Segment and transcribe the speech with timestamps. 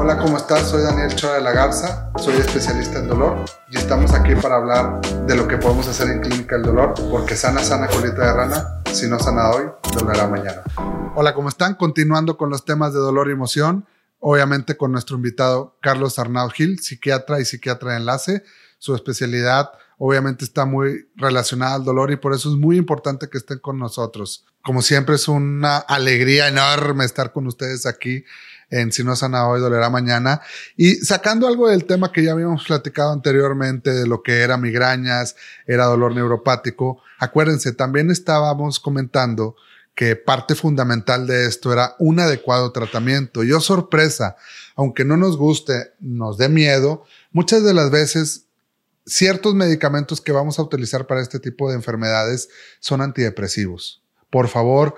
[0.00, 0.70] Hola, ¿cómo estás?
[0.70, 5.00] Soy Daniel Chora de la Garza, soy especialista en dolor y estamos aquí para hablar
[5.26, 8.80] de lo que podemos hacer en Clínica del Dolor, porque sana, sana colita de rana,
[8.92, 10.62] si no sana hoy, dolerá mañana.
[11.16, 11.74] Hola, ¿cómo están?
[11.74, 13.86] Continuando con los temas de dolor y emoción,
[14.20, 18.44] obviamente con nuestro invitado Carlos Arnaud Gil, psiquiatra y psiquiatra de enlace.
[18.78, 23.38] Su especialidad obviamente está muy relacionada al dolor y por eso es muy importante que
[23.38, 24.46] estén con nosotros.
[24.62, 28.24] Como siempre es una alegría enorme estar con ustedes aquí
[28.70, 30.40] en Si no sana hoy, dolerá mañana.
[30.76, 35.36] Y sacando algo del tema que ya habíamos platicado anteriormente de lo que era migrañas,
[35.66, 39.56] era dolor neuropático, acuérdense, también estábamos comentando
[39.94, 43.42] que parte fundamental de esto era un adecuado tratamiento.
[43.42, 44.36] Yo sorpresa,
[44.76, 48.44] aunque no nos guste, nos dé miedo, muchas de las veces
[49.08, 52.48] ciertos medicamentos que vamos a utilizar para este tipo de enfermedades
[52.78, 54.02] son antidepresivos.
[54.30, 54.94] Por favor,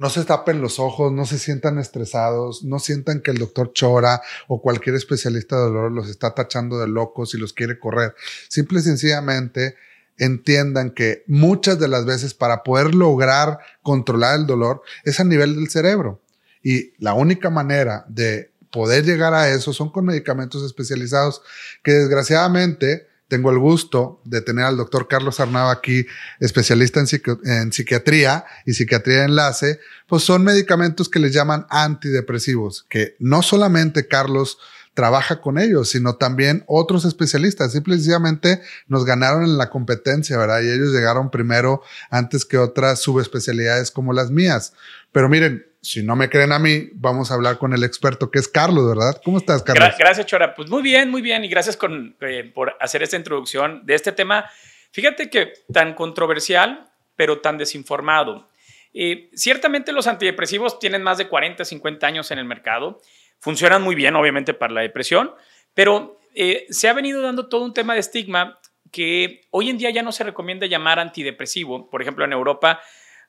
[0.00, 4.22] no se tapen los ojos, no se sientan estresados, no sientan que el doctor Chora
[4.48, 8.14] o cualquier especialista de dolor los está tachando de locos y los quiere correr.
[8.48, 9.76] Simple y sencillamente
[10.16, 15.54] entiendan que muchas de las veces para poder lograr controlar el dolor es a nivel
[15.56, 16.22] del cerebro.
[16.62, 21.42] Y la única manera de poder llegar a eso son con medicamentos especializados
[21.82, 26.04] que desgraciadamente tengo el gusto de tener al doctor Carlos Arnau aquí,
[26.40, 33.16] especialista en, psiquiatría y psiquiatría de enlace, pues son medicamentos que les llaman antidepresivos, que
[33.20, 34.58] no solamente Carlos
[34.94, 37.72] trabaja con ellos, sino también otros especialistas.
[37.72, 40.60] Simplemente nos ganaron en la competencia, ¿verdad?
[40.62, 44.72] Y ellos llegaron primero antes que otras subespecialidades como las mías.
[45.12, 48.38] Pero miren, si no me creen a mí, vamos a hablar con el experto que
[48.38, 49.20] es Carlos, ¿verdad?
[49.24, 49.94] ¿Cómo estás, Carlos?
[49.98, 50.54] gracias, Chora.
[50.54, 51.42] Pues muy bien, muy bien.
[51.44, 51.78] Y gracias
[52.20, 54.44] eh, por hacer esta introducción de este tema.
[54.92, 58.50] Fíjate que tan controversial, pero tan desinformado.
[58.92, 63.00] Eh, ciertamente los antidepresivos tienen más de 40, 50 años en el mercado.
[63.38, 65.32] Funcionan muy bien, obviamente, para la depresión,
[65.72, 68.58] pero eh, se ha venido dando todo un tema de estigma
[68.90, 71.88] que hoy en día ya no se recomienda llamar antidepresivo.
[71.88, 72.80] Por ejemplo, en Europa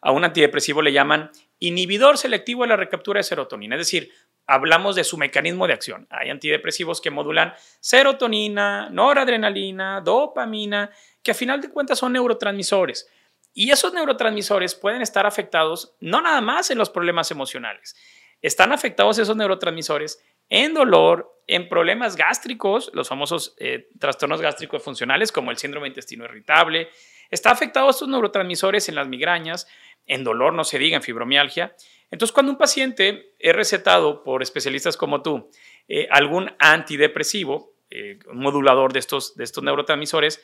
[0.02, 1.30] a un antidepresivo le llaman
[1.62, 4.12] inhibidor selectivo de la recaptura de serotonina, es decir,
[4.48, 6.08] hablamos de su mecanismo de acción.
[6.10, 10.90] Hay antidepresivos que modulan serotonina, noradrenalina, dopamina,
[11.24, 13.08] que a final de cuentas son neurotransmisores.
[13.54, 17.96] Y esos neurotransmisores pueden estar afectados no nada más en los problemas emocionales,
[18.42, 25.32] están afectados esos neurotransmisores en dolor, en problemas gástricos, los famosos eh, trastornos gástricos funcionales
[25.32, 26.90] como el síndrome intestino irritable,
[27.30, 29.68] está afectado estos neurotransmisores en las migrañas,
[30.06, 31.76] en dolor, no se diga, en fibromialgia.
[32.10, 35.50] Entonces, cuando un paciente es recetado por especialistas como tú
[35.88, 40.44] eh, algún antidepresivo, eh, un modulador de estos, de estos neurotransmisores,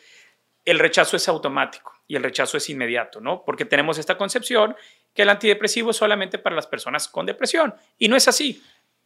[0.66, 3.44] el rechazo es automático y el rechazo es inmediato, ¿no?
[3.46, 4.76] Porque tenemos esta concepción
[5.14, 8.62] que el antidepresivo es solamente para las personas con depresión y no es así.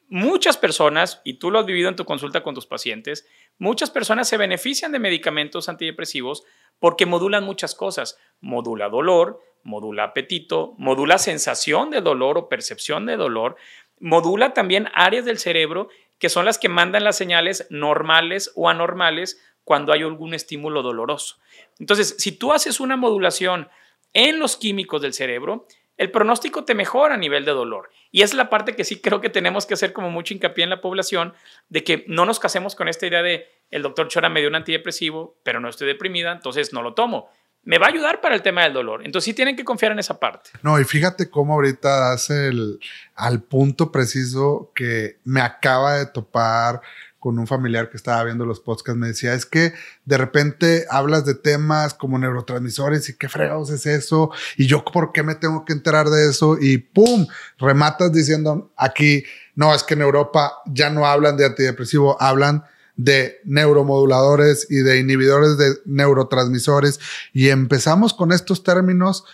[0.08, 3.28] Muchas personas, y tú lo has vivido en tu consulta con tus pacientes,
[3.60, 6.44] muchas personas se benefician de medicamentos antidepresivos
[6.80, 8.18] porque modulan muchas cosas.
[8.42, 13.56] Modula dolor, modula apetito, modula sensación de dolor o percepción de dolor,
[14.00, 15.90] modula también áreas del cerebro
[16.22, 21.38] que son las que mandan las señales normales o anormales cuando hay algún estímulo doloroso.
[21.80, 23.70] Entonces, si tú haces una modulación
[24.14, 25.66] en los químicos del cerebro,
[25.98, 27.90] el pronóstico te mejora a nivel de dolor.
[28.12, 30.70] Y es la parte que sí creo que tenemos que hacer como mucho hincapié en
[30.70, 31.34] la población,
[31.70, 34.56] de que no nos casemos con esta idea de el doctor Chora me dio un
[34.56, 37.30] antidepresivo, pero no estoy deprimida, entonces no lo tomo
[37.64, 39.06] me va a ayudar para el tema del dolor.
[39.06, 40.50] Entonces sí tienen que confiar en esa parte.
[40.64, 42.80] No, y fíjate cómo ahorita hace el,
[43.16, 46.82] al punto preciso que me acaba de topar
[47.22, 49.74] con un familiar que estaba viendo los podcasts, me decía, es que
[50.06, 55.12] de repente hablas de temas como neurotransmisores y qué fregados es eso, y yo por
[55.12, 57.28] qué me tengo que enterar de eso, y ¡pum!
[57.60, 59.24] Rematas diciendo aquí,
[59.54, 62.64] no, es que en Europa ya no hablan de antidepresivo, hablan
[63.04, 67.00] de neuromoduladores y de inhibidores de neurotransmisores
[67.34, 69.26] y empezamos con estos términos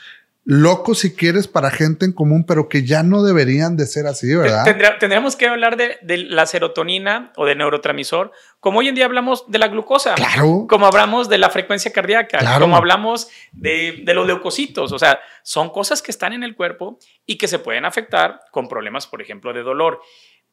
[0.50, 4.34] locos si quieres para gente en común, pero que ya no deberían de ser así,
[4.34, 4.64] ¿verdad?
[4.98, 5.98] tendríamos que hablar de,
[6.30, 8.32] la serotonina o de neurotransmisor,
[8.62, 10.66] como hoy en día hablamos de la glucosa, claro.
[10.70, 15.70] como hablamos de la frecuencia cardíaca, como hablamos de, de, los leucocitos, o sea, son
[15.70, 19.52] cosas que están en el cuerpo y que se pueden afectar con problemas, por ejemplo,
[19.52, 20.00] de dolor.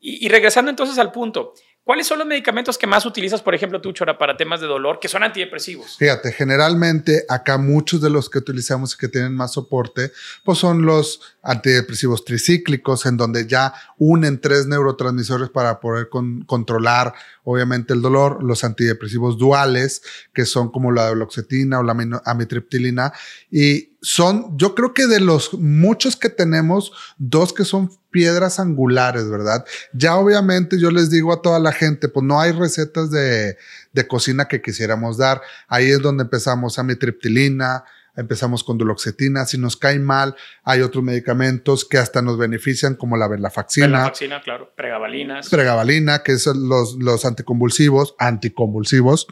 [0.00, 3.92] y regresando entonces al punto, ¿Cuáles son los medicamentos que más utilizas, por ejemplo, tú,
[3.92, 5.98] Chora, para temas de dolor, que son antidepresivos?
[5.98, 10.10] Fíjate, generalmente acá muchos de los que utilizamos y que tienen más soporte,
[10.44, 16.08] pues son los antidepresivos tricíclicos, en donde ya unen tres neurotransmisores para poder
[16.46, 17.14] controlar,
[17.44, 18.42] obviamente, el dolor.
[18.42, 20.02] Los antidepresivos duales,
[20.32, 21.94] que son como la duloxetina o la
[22.24, 23.12] amitriptilina.
[23.50, 29.28] Y son, yo creo que de los muchos que tenemos, dos que son piedras angulares,
[29.28, 29.64] ¿verdad?
[29.92, 33.56] Ya obviamente yo les digo a toda la gente, pues no hay recetas de,
[33.92, 35.42] de cocina que quisiéramos dar.
[35.68, 37.84] Ahí es donde empezamos amitriptilina,
[38.16, 43.16] empezamos con duloxetina, si nos cae mal, hay otros medicamentos que hasta nos benefician, como
[43.16, 43.86] la venlafaxina.
[43.86, 45.48] Venlafaxina, claro, pregavalinas.
[45.48, 49.26] Pregabalina, que son los, los anticonvulsivos, anticonvulsivos.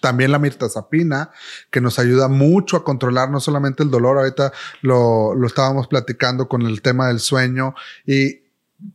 [0.00, 1.30] También la mirtazapina,
[1.70, 6.48] que nos ayuda mucho a controlar no solamente el dolor, ahorita lo, lo estábamos platicando
[6.48, 7.74] con el tema del sueño
[8.06, 8.42] y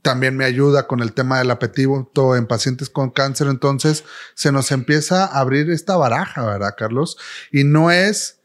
[0.01, 3.47] también me ayuda con el tema del apetito en pacientes con cáncer.
[3.47, 4.03] Entonces
[4.33, 7.17] se nos empieza a abrir esta baraja, ¿verdad, Carlos?
[7.51, 8.36] Y no es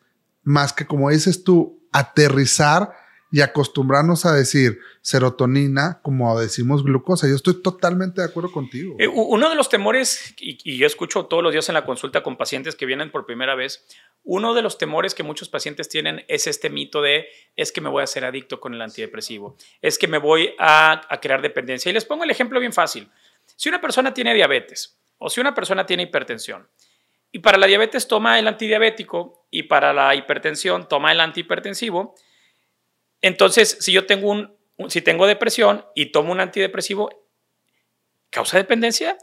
[0.42, 2.92] más que, como dices tú, aterrizar
[3.32, 7.26] y acostumbrarnos a decir serotonina como decimos glucosa.
[7.26, 8.94] Yo estoy totalmente de acuerdo contigo.
[8.98, 12.36] Eh, uno de los temores, y, yo escucho todos los días en la consulta con
[12.36, 13.86] pacientes que vienen por primera vez,
[14.22, 17.88] uno de los temores que muchos pacientes tienen es este mito de es que me
[17.88, 21.88] voy a hacer adicto con el antidepresivo, es que me voy a crear dependencia.
[21.88, 23.10] Y les pongo el ejemplo bien fácil.
[23.56, 26.68] Si una persona tiene diabetes o si una persona tiene hipertensión,
[27.32, 32.14] y para la diabetes toma el antidiabético y para la hipertensión toma el antihipertensivo.
[33.22, 34.56] Entonces, si yo tengo un,
[34.88, 37.21] si tengo depresión y tomo un antidepresivo,
[38.32, 39.18] ¿Causa dependencia?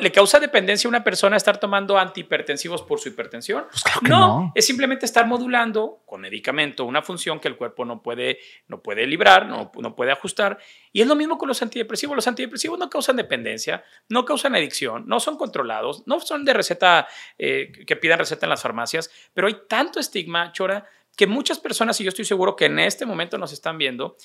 [0.00, 3.66] ¿Le causa dependencia a una persona estar tomando antihipertensivos por su hipertensión?
[3.70, 8.40] Pues no, es simplemente estar modulando con medicamento una función que el cuerpo no puede,
[8.66, 10.58] no puede librar, no, no puede ajustar.
[10.92, 12.16] Y es lo mismo con los antidepresivos.
[12.16, 17.06] Los antidepresivos no causan dependencia, no causan adicción, no son controlados, no son de receta,
[17.38, 20.84] eh, que pidan receta en las farmacias, pero hay tanto estigma, Chora,
[21.16, 24.16] que muchas personas, y yo estoy seguro que en este momento nos están viendo,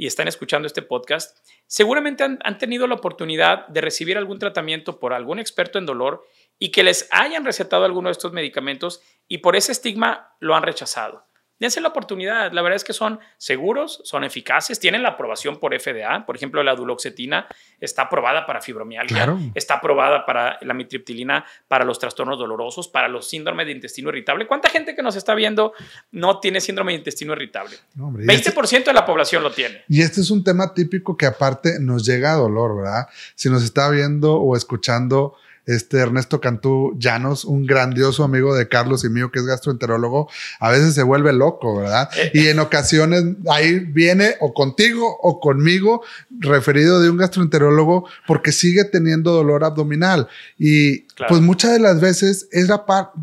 [0.00, 1.36] y están escuchando este podcast,
[1.66, 6.26] seguramente han, tenido la oportunidad de recibir algún tratamiento por algún experto en dolor
[6.58, 10.62] y que les hayan recetado alguno de estos medicamentos y por ese estigma lo han
[10.62, 11.26] rechazado.
[11.60, 12.52] Dense la oportunidad.
[12.52, 16.24] La verdad es que son seguros, son eficaces, tienen la aprobación por FDA.
[16.24, 17.46] Por ejemplo, la duloxetina
[17.78, 23.28] está aprobada para fibromialgia, está aprobada para la mitriptilina, para los trastornos dolorosos, para los
[23.28, 24.46] síndromes de intestino irritable.
[24.46, 25.74] ¿Cuánta gente que nos está viendo
[26.12, 27.76] no tiene síndrome de intestino irritable?
[27.94, 29.82] 20% este de la población lo tiene.
[29.86, 33.06] Y este es un tema típico que aparte nos llega a dolor, ¿verdad?
[33.34, 35.34] Si nos está viendo o escuchando
[35.74, 40.28] este Ernesto Cantú Llanos, un grandioso amigo de Carlos y mío que es gastroenterólogo,
[40.58, 42.10] a veces se vuelve loco, ¿verdad?
[42.16, 42.30] Eh.
[42.34, 48.84] Y en ocasiones ahí viene o contigo o conmigo referido de un gastroenterólogo porque sigue
[48.84, 50.28] teniendo dolor abdominal
[50.58, 52.68] y pues muchas de las veces es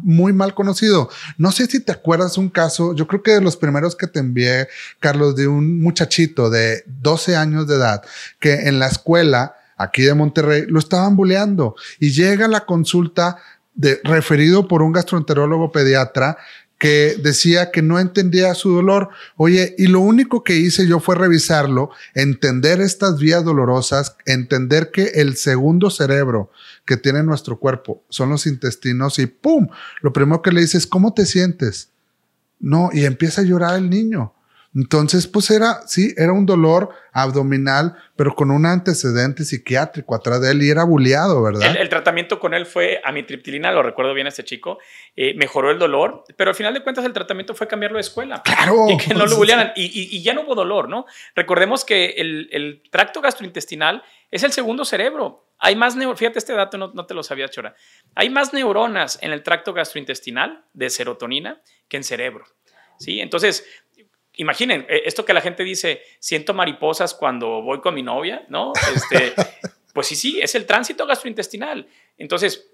[0.03, 1.09] muy mal conocido.
[1.37, 4.19] No sé si te acuerdas un caso, yo creo que de los primeros que te
[4.19, 4.67] envié,
[4.99, 8.01] Carlos, de un muchachito de 12 años de edad
[8.39, 13.37] que en la escuela aquí de Monterrey, lo estaban buleando y llega la consulta
[13.73, 16.37] de, referido por un gastroenterólogo pediatra
[16.77, 19.09] que decía que no entendía su dolor.
[19.35, 25.05] Oye, y lo único que hice yo fue revisarlo, entender estas vías dolorosas, entender que
[25.15, 26.51] el segundo cerebro
[26.85, 29.67] que tiene nuestro cuerpo son los intestinos y ¡pum!
[30.01, 31.89] Lo primero que le dice es, ¿cómo te sientes?
[32.59, 34.33] No, y empieza a llorar el niño.
[34.75, 40.51] Entonces, pues era, sí, era un dolor abdominal, pero con un antecedente psiquiátrico atrás de
[40.51, 41.75] él y era bulleado, ¿verdad?
[41.75, 44.77] El, tratamiento con él fue amitriptilina, lo recuerdo bien este chico,
[45.15, 48.41] eh, mejoró el dolor, pero al final de cuentas el tratamiento fue cambiarlo de escuela.
[48.43, 48.87] Claro.
[48.89, 49.71] Y que no lo bullearan.
[49.75, 51.05] Y, ya no hubo dolor, ¿no?
[51.35, 55.45] Recordemos que el, tracto gastrointestinal es el segundo cerebro.
[55.59, 57.73] Hay más neuronas, fíjate este dato, no, no te lo sabía, Chora.
[58.13, 62.45] Hay más neuronas en el tracto gastrointestinal de serotonina que en cerebro.
[62.99, 63.21] ¿Sí?
[63.21, 63.65] Entonces,
[64.37, 68.73] imaginen, eh, esto que la gente dice, siento mariposas cuando voy con mi novia, ¿no?
[68.95, 69.33] Este,
[69.93, 71.87] pues sí, sí, es el tránsito gastrointestinal.
[72.17, 72.71] Entonces,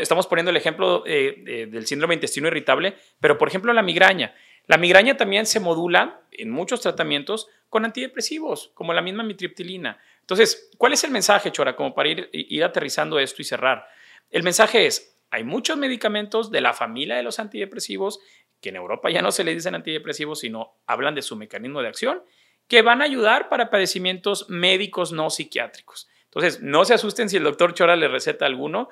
[0.00, 4.34] estamos poniendo el ejemplo eh, del síndrome de intestino irritable, pero por ejemplo la migraña.
[4.66, 10.00] La migraña también se modula en muchos tratamientos con antidepresivos, como la misma mitriptilina.
[10.20, 11.76] Entonces, ¿cuál es el mensaje, Chora?
[11.76, 13.86] Como para ir, ir aterrizando esto y cerrar.
[14.30, 18.20] El mensaje es, hay muchos medicamentos de la familia de los antidepresivos
[18.66, 21.88] que en Europa ya no se le dicen antidepresivos, sino hablan de su mecanismo de
[21.88, 22.24] acción,
[22.66, 26.08] que van a ayudar para padecimientos médicos no psiquiátricos.
[26.24, 28.88] Entonces, no se asusten si el doctor Chora le receta alguno,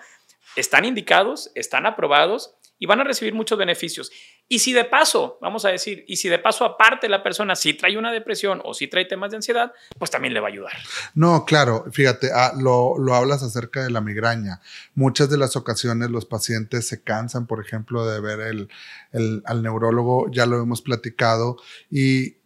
[0.54, 4.10] están indicados, están aprobados y van a recibir muchos beneficios.
[4.48, 7.74] Y si de paso, vamos a decir, y si de paso aparte la persona sí
[7.74, 10.72] trae una depresión o sí trae temas de ansiedad, pues también le va a ayudar.
[11.14, 14.60] No, claro, fíjate, ah, lo, lo, hablas acerca de la migraña.
[14.94, 18.68] Muchas de las ocasiones los pacientes se cansan, por ejemplo, de ver el,
[19.12, 21.56] el, al neurólogo, ya lo hemos platicado,
[21.90, 22.36] y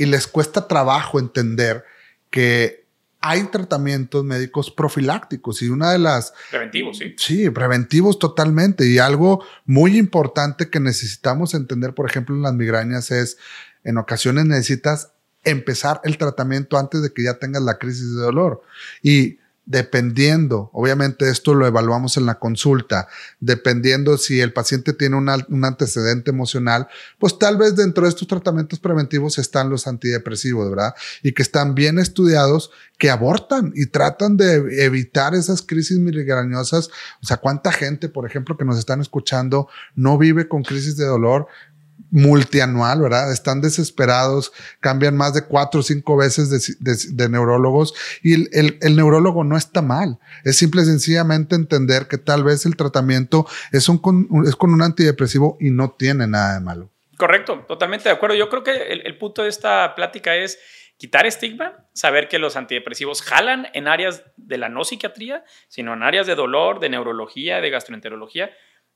[0.00, 1.84] y les cuesta trabajo entender
[2.30, 2.79] que
[3.20, 6.32] hay tratamientos médicos profilácticos y una de las...
[6.50, 7.14] Preventivos, sí.
[7.18, 8.86] Sí, preventivos totalmente.
[8.86, 13.36] Y algo muy importante que necesitamos entender, por ejemplo, en las migrañas es,
[13.84, 15.12] en ocasiones necesitas
[15.44, 18.62] empezar el tratamiento antes de que ya tengas la crisis de dolor.
[19.02, 19.39] Y
[19.70, 23.06] dependiendo, obviamente esto lo evaluamos en la consulta,
[23.38, 26.88] dependiendo si el paciente tiene un antecedente emocional,
[27.20, 30.94] pues tal vez dentro de estos tratamientos preventivos están los antidepresivos, ¿verdad?
[31.22, 36.88] Y que están bien estudiados, que abortan y tratan de evitar esas crisis migrañosas.
[37.22, 41.06] O sea, ¿cuánta gente, por ejemplo, que nos están escuchando, no vive con crisis de
[41.06, 41.46] dolor?
[42.10, 43.32] Multianual, ¿verdad?
[43.32, 46.50] Están desesperados, cambian más de cuatro o cinco veces
[46.80, 50.18] de, neurólogos y el, neurólogo no está mal.
[50.44, 55.56] Es simple y sencillamente entender que tal vez el tratamiento es, un, con un antidepresivo
[55.60, 56.90] y no tiene nada de malo.
[57.16, 58.34] Correcto, totalmente de acuerdo.
[58.34, 60.58] Yo creo que el, el punto de esta plática es
[60.96, 66.02] quitar estigma, saber que los antidepresivos jalan en áreas de la no psiquiatría, sino en
[66.02, 68.50] áreas de dolor, de neurología, de gastroenterología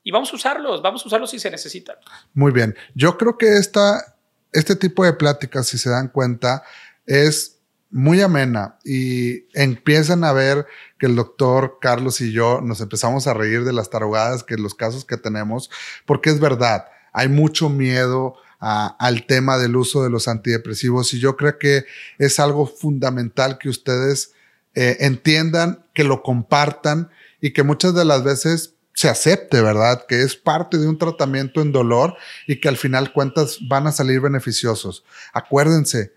[0.05, 1.95] y vamos a usarlos, vamos a usarlos si se necesitan.
[2.35, 2.75] Muy bien.
[2.93, 4.15] Yo creo que esta,
[4.53, 6.63] este tipo de pláticas, si se dan cuenta,
[7.07, 7.57] es
[7.89, 10.67] muy amena y empiezan a ver
[10.99, 14.75] que el doctor Carlos y yo nos empezamos a reír de las tarugadas que los
[14.75, 15.71] casos que tenemos,
[16.05, 21.35] porque es verdad, hay mucho miedo al tema del uso de los antidepresivos y yo
[21.35, 21.85] creo que
[22.19, 24.33] es algo fundamental que ustedes
[24.75, 27.09] eh, entiendan, que lo compartan
[27.41, 30.05] y que muchas de las veces se acepte, ¿verdad?
[30.07, 32.15] Que es parte de un tratamiento en dolor
[32.47, 35.03] y que al final cuentas van a salir beneficiosos.
[35.33, 36.13] Acuérdense,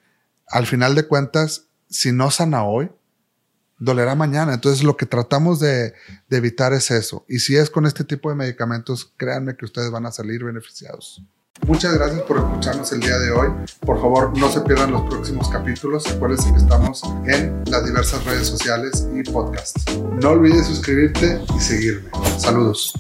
[0.46, 2.90] al final de cuentas, si no sana hoy,
[3.78, 4.54] dolerá mañana.
[4.54, 5.92] Entonces lo que tratamos de,
[6.28, 7.24] de evitar es eso.
[7.28, 11.22] Y si es con este tipo de medicamentos, créanme que ustedes van a salir beneficiados.
[11.66, 13.48] Muchas gracias por escucharnos el día de hoy.
[13.80, 16.06] Por favor, no se pierdan los próximos capítulos.
[16.06, 19.84] Acuérdense que estamos en las diversas redes sociales y podcasts.
[20.20, 22.10] No olvides suscribirte y seguirme.
[22.38, 22.94] Saludos.